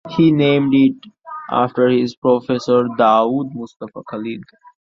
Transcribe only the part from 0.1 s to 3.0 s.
named it after his professor